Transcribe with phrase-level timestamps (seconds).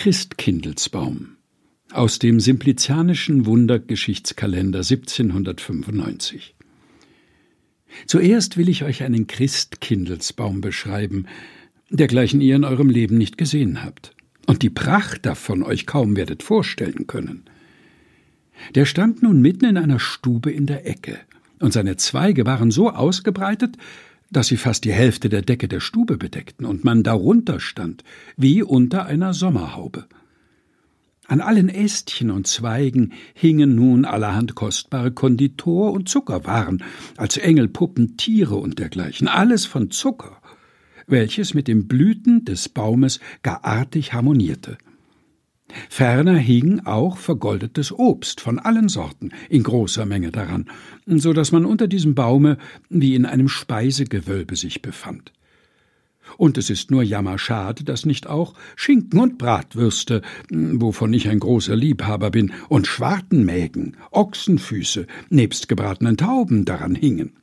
[0.00, 1.36] Christkindelsbaum
[1.92, 6.54] aus dem Simplizianischen Wundergeschichtskalender 1795
[8.06, 11.26] Zuerst will ich euch einen Christkindelsbaum beschreiben,
[11.90, 14.16] dergleichen ihr in eurem Leben nicht gesehen habt
[14.46, 17.44] und die Pracht davon euch kaum werdet vorstellen können.
[18.74, 21.18] Der stand nun mitten in einer Stube in der Ecke,
[21.58, 23.76] und seine Zweige waren so ausgebreitet,
[24.30, 28.04] dass sie fast die Hälfte der Decke der Stube bedeckten und man darunter stand,
[28.36, 30.06] wie unter einer Sommerhaube.
[31.26, 36.82] An allen Ästchen und Zweigen hingen nun allerhand kostbare Konditor- und Zuckerwaren,
[37.16, 40.42] als Engelpuppen, Tiere und dergleichen, alles von Zucker,
[41.06, 44.76] welches mit den Blüten des Baumes gar artig harmonierte.
[45.88, 50.66] Ferner hing auch vergoldetes Obst von allen Sorten in großer Menge daran,
[51.06, 55.32] so dass man unter diesem Baume wie in einem Speisegewölbe sich befand.
[56.36, 61.76] Und es ist nur jammerschade, dass nicht auch Schinken und Bratwürste, wovon ich ein großer
[61.76, 67.39] Liebhaber bin, und Schwartenmägen, Ochsenfüße, nebst gebratenen Tauben daran hingen.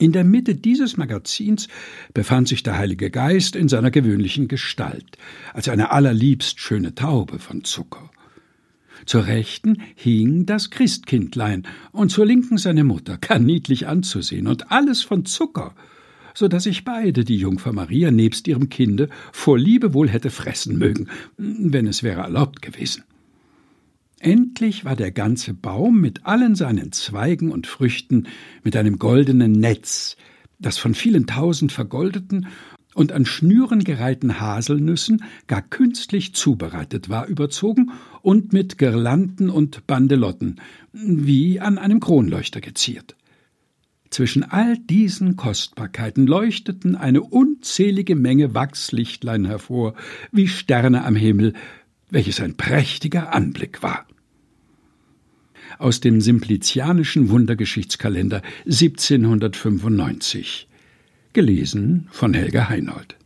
[0.00, 1.68] In der Mitte dieses Magazins
[2.14, 5.18] befand sich der Heilige Geist in seiner gewöhnlichen Gestalt,
[5.52, 8.10] als eine allerliebst schöne Taube von Zucker.
[9.04, 15.02] Zur Rechten hing das Christkindlein und zur Linken seine Mutter, gar niedlich anzusehen und alles
[15.02, 15.74] von Zucker,
[16.32, 20.78] so dass ich beide, die Jungfer Maria nebst ihrem Kinde, vor Liebe wohl hätte fressen
[20.78, 23.04] mögen, wenn es wäre erlaubt gewesen.
[24.22, 28.28] Endlich war der ganze Baum mit allen seinen Zweigen und Früchten
[28.62, 30.18] mit einem goldenen Netz,
[30.58, 32.46] das von vielen tausend vergoldeten
[32.94, 40.60] und an Schnüren gereihten Haselnüssen gar künstlich zubereitet war, überzogen und mit Girlanden und Bandelotten,
[40.92, 43.16] wie an einem Kronleuchter geziert.
[44.10, 49.94] Zwischen all diesen Kostbarkeiten leuchteten eine unzählige Menge Wachslichtlein hervor,
[50.30, 51.54] wie Sterne am Himmel,
[52.10, 54.04] welches ein prächtiger Anblick war.
[55.80, 60.68] Aus dem Simplizianischen Wundergeschichtskalender 1795.
[61.32, 63.16] Gelesen von Helga Heinold.